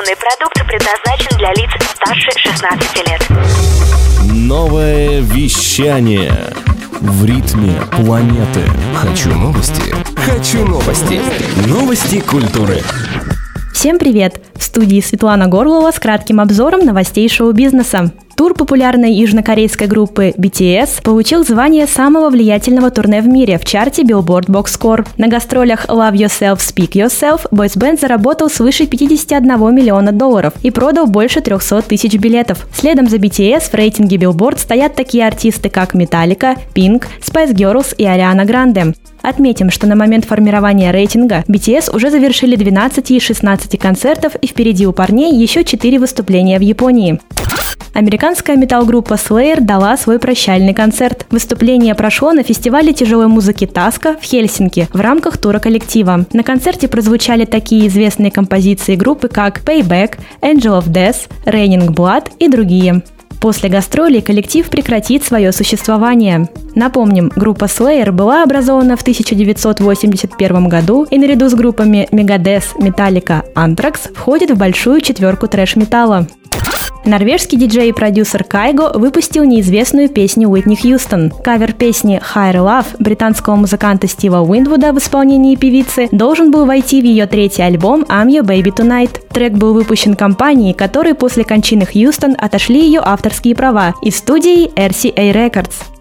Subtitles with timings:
[0.00, 3.26] Информационный продукт предназначен для лиц старше 16 лет.
[4.32, 6.32] Новое вещание
[7.00, 8.62] в ритме планеты.
[8.94, 9.94] Хочу новости.
[10.16, 11.20] Хочу новости.
[11.68, 12.82] Новости культуры.
[13.74, 14.40] Всем привет!
[14.54, 18.10] В студии Светлана Горлова с кратким обзором новостей шоу-бизнеса.
[18.40, 24.46] Тур популярной южнокорейской группы BTS получил звание самого влиятельного турне в мире в чарте Billboard
[24.46, 25.06] Box Score.
[25.18, 31.06] На гастролях Love Yourself, Speak Yourself Boys Band заработал свыше 51 миллиона долларов и продал
[31.06, 32.66] больше 300 тысяч билетов.
[32.72, 38.04] Следом за BTS в рейтинге Billboard стоят такие артисты, как Metallica, Pink, Spice Girls и
[38.04, 38.96] Ariana Grande.
[39.20, 44.86] Отметим, что на момент формирования рейтинга BTS уже завершили 12 из 16 концертов и впереди
[44.86, 47.20] у парней еще 4 выступления в Японии.
[48.00, 51.26] Американская метал-группа Slayer дала свой прощальный концерт.
[51.28, 56.24] Выступление прошло на фестивале тяжелой музыки Таска в Хельсинки в рамках тура коллектива.
[56.32, 62.48] На концерте прозвучали такие известные композиции группы, как Payback, Angel of Death, Raining Blood и
[62.48, 63.02] другие.
[63.38, 66.48] После гастролей коллектив прекратит свое существование.
[66.74, 74.14] Напомним, группа Slayer была образована в 1981 году и наряду с группами Megadeth, Metallica, Anthrax
[74.14, 76.26] входит в большую четверку трэш-металла.
[77.04, 81.30] Норвежский диджей и продюсер Кайго выпустил неизвестную песню Уитни Хьюстон.
[81.30, 87.04] Кавер песни Higher Love британского музыканта Стива Уиндвуда в исполнении певицы должен был войти в
[87.04, 89.20] ее третий альбом I'm Your Baby Tonight.
[89.32, 95.32] Трек был выпущен компанией, которой после кончины Хьюстон отошли ее авторские права, и студией RCA
[95.32, 95.99] Records.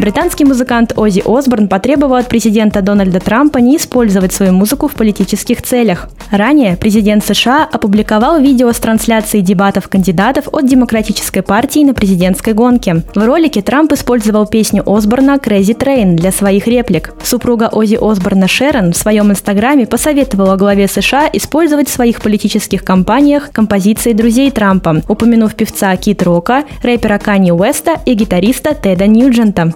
[0.00, 5.60] Британский музыкант Ози Осборн потребовал от президента Дональда Трампа не использовать свою музыку в политических
[5.60, 6.08] целях.
[6.30, 13.02] Ранее президент США опубликовал видео с трансляцией дебатов кандидатов от Демократической партии на президентской гонке.
[13.14, 17.12] В ролике Трамп использовал песню Осборна «Crazy Train» для своих реплик.
[17.22, 23.50] Супруга Ози Осборна Шерон в своем инстаграме посоветовала главе США использовать в своих политических кампаниях
[23.52, 29.74] композиции друзей Трампа, упомянув певца Кит Рока, рэпера Канни Уэста и гитариста Теда Ньюджента.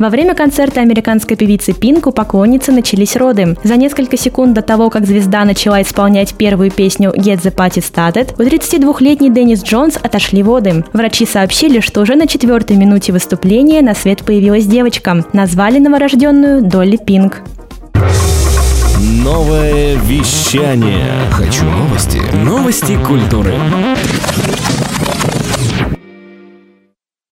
[0.00, 3.58] Во время концерта американской певицы Пинк у поклонницы начались роды.
[3.62, 8.34] За несколько секунд до того, как звезда начала исполнять первую песню «Get the Party Started»,
[8.38, 10.86] у 32-летней Деннис Джонс отошли воды.
[10.94, 15.22] Врачи сообщили, что уже на четвертой минуте выступления на свет появилась девочка.
[15.34, 17.42] Назвали новорожденную Долли Пинк.
[19.22, 21.10] Новое вещание.
[21.30, 22.22] Хочу новости.
[22.42, 23.52] Новости культуры.